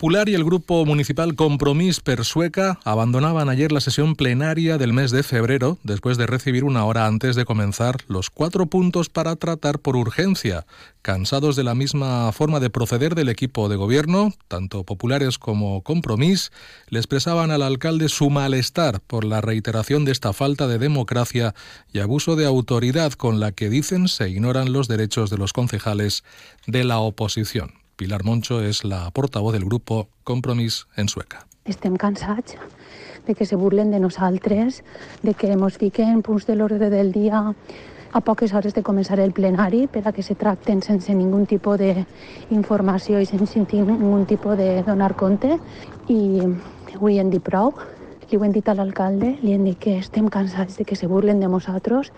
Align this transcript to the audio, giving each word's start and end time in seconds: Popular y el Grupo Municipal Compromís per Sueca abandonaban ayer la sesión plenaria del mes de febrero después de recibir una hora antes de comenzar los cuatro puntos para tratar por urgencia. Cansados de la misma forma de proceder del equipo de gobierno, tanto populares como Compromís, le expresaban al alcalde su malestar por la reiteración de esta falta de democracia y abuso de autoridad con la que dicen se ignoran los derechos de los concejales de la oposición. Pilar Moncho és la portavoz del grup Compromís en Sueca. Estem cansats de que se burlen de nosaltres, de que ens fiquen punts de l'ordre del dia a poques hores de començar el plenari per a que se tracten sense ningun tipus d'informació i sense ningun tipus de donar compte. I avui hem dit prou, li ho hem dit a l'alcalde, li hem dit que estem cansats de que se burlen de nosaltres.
Popular 0.00 0.30
y 0.30 0.34
el 0.34 0.44
Grupo 0.44 0.86
Municipal 0.86 1.34
Compromís 1.34 2.00
per 2.00 2.24
Sueca 2.24 2.80
abandonaban 2.84 3.50
ayer 3.50 3.70
la 3.70 3.82
sesión 3.82 4.16
plenaria 4.16 4.78
del 4.78 4.94
mes 4.94 5.10
de 5.10 5.22
febrero 5.22 5.76
después 5.82 6.16
de 6.16 6.26
recibir 6.26 6.64
una 6.64 6.86
hora 6.86 7.04
antes 7.04 7.36
de 7.36 7.44
comenzar 7.44 7.96
los 8.08 8.30
cuatro 8.30 8.64
puntos 8.64 9.10
para 9.10 9.36
tratar 9.36 9.78
por 9.78 9.96
urgencia. 9.96 10.64
Cansados 11.02 11.54
de 11.54 11.64
la 11.64 11.74
misma 11.74 12.32
forma 12.32 12.60
de 12.60 12.70
proceder 12.70 13.14
del 13.14 13.28
equipo 13.28 13.68
de 13.68 13.76
gobierno, 13.76 14.32
tanto 14.48 14.84
populares 14.84 15.36
como 15.36 15.82
Compromís, 15.82 16.50
le 16.88 16.98
expresaban 16.98 17.50
al 17.50 17.60
alcalde 17.60 18.08
su 18.08 18.30
malestar 18.30 19.00
por 19.00 19.26
la 19.26 19.42
reiteración 19.42 20.06
de 20.06 20.12
esta 20.12 20.32
falta 20.32 20.66
de 20.66 20.78
democracia 20.78 21.54
y 21.92 21.98
abuso 21.98 22.36
de 22.36 22.46
autoridad 22.46 23.12
con 23.12 23.38
la 23.38 23.52
que 23.52 23.68
dicen 23.68 24.08
se 24.08 24.30
ignoran 24.30 24.72
los 24.72 24.88
derechos 24.88 25.28
de 25.28 25.36
los 25.36 25.52
concejales 25.52 26.24
de 26.66 26.84
la 26.84 27.00
oposición. 27.00 27.79
Pilar 28.00 28.22
Moncho 28.24 28.62
és 28.64 28.78
la 28.88 29.02
portavoz 29.12 29.52
del 29.52 29.66
grup 29.68 29.90
Compromís 30.24 30.86
en 30.96 31.10
Sueca. 31.12 31.42
Estem 31.68 31.98
cansats 32.00 32.56
de 33.26 33.34
que 33.34 33.44
se 33.44 33.58
burlen 33.60 33.90
de 33.90 34.00
nosaltres, 34.00 34.80
de 35.20 35.34
que 35.34 35.50
ens 35.52 35.76
fiquen 35.76 36.22
punts 36.24 36.46
de 36.48 36.56
l'ordre 36.56 36.88
del 36.88 37.12
dia 37.12 37.42
a 38.12 38.22
poques 38.24 38.54
hores 38.56 38.72
de 38.72 38.82
començar 38.82 39.20
el 39.20 39.34
plenari 39.36 39.84
per 39.86 40.00
a 40.08 40.14
que 40.16 40.24
se 40.24 40.34
tracten 40.34 40.80
sense 40.80 41.12
ningun 41.12 41.44
tipus 41.44 41.76
d'informació 41.76 43.20
i 43.20 43.28
sense 43.28 43.60
ningun 43.60 44.24
tipus 44.24 44.56
de 44.56 44.80
donar 44.88 45.12
compte. 45.14 45.60
I 46.08 46.40
avui 46.96 47.20
hem 47.20 47.28
dit 47.28 47.44
prou, 47.44 47.74
li 48.30 48.38
ho 48.38 48.44
hem 48.48 48.56
dit 48.56 48.66
a 48.66 48.78
l'alcalde, 48.80 49.36
li 49.42 49.52
hem 49.52 49.68
dit 49.68 49.76
que 49.76 49.98
estem 49.98 50.32
cansats 50.32 50.80
de 50.80 50.88
que 50.88 50.96
se 50.96 51.06
burlen 51.06 51.38
de 51.38 51.52
nosaltres. 51.52 52.14